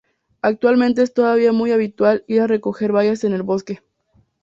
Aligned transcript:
Actualmente 0.41 1.03
es 1.03 1.13
todavía 1.13 1.51
muy 1.53 1.71
habitual 1.71 2.23
ir 2.27 2.41
a 2.41 2.47
recoger 2.47 2.91
bayas 2.91 3.23
en 3.23 3.33
el 3.33 3.43
bosque. 3.43 3.83